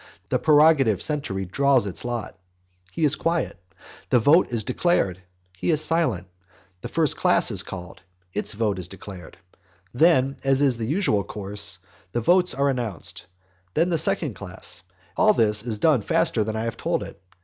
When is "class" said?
7.15-7.51, 14.33-14.81